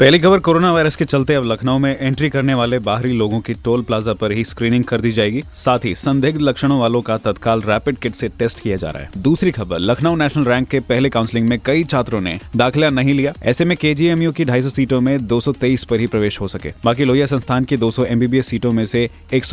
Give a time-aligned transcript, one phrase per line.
[0.00, 3.54] पहली खबर corona virus के चलते अब लखनऊ में एंट्री करने वाले बाहरी लोगों की
[3.54, 7.60] टोल प्लाजा पर ही स्क्रीनिंग कर दी जाएगी। साथ ही संदिग्ध लक्षणों वालों का तत्काल
[7.60, 11.08] रैपिड किट से टेस्ट किया जा रहा है। दूसरी खबर, लखनऊ नेशनल रैंक के पहले
[11.08, 15.26] काउंसलिंग में कई छात्रों ने दाखिला नहीं लिया। ऐसे में केजीएमयू की 250 सीटों में
[15.26, 19.10] 223 पर ही प्रवेश हो सके। बाकी लोहिया संस्थान की 200 एमबीबीएस सीटों में से
[19.32, 19.44] एक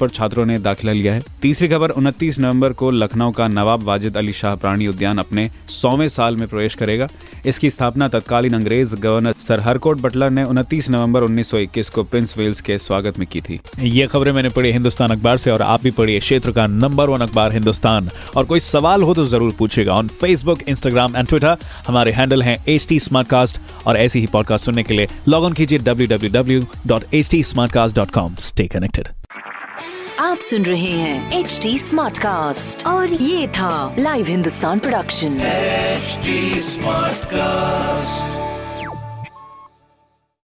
[0.00, 4.16] पर छात्रों ने दाखिला लिया है। तीसरी खबर, उनतीस नवंबर को लखनऊ का नवाब वाजिद
[4.16, 7.08] अली शाह प्राणी उद्यान अपने सौवे साल में प्रवेश करेगा।
[7.46, 12.60] इसकी स्थापना तत्कालीन अंग्रेज़ गवर्नर सर हरकोट बटलर ने 29 नवंबर 1921 को प्रिंस वेल्स
[12.60, 15.90] के स्वागत में की थी। ये खबरें मैंने पढ़ी हिंदुस्तान अखबार से और आप भी
[15.90, 20.08] पढ़िए क्षेत्र का नंबर वन अखबार हिंदुस्तान। और कोई सवाल हो तो ज़रूर पूछेगा on
[20.08, 22.98] Facebook Instagram and Twitter हमारे हैंडल हैं एच टी
[23.86, 26.62] और ऐसी ही पॉडकास्ट सुनने के लिए लॉग इन कीजिए डब्ल्यू
[28.40, 29.08] स्टे कनेक्टेड
[30.20, 35.38] आप सुन रहे हैं एच टी स्मार्ट कास्ट और ये था live Hindustan production
[36.68, 38.09] smart cast